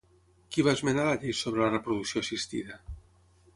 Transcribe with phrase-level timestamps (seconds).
[0.55, 2.83] Qui va esmenar la llei sobre la reproducció assistida?